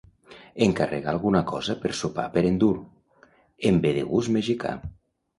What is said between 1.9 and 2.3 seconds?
sopar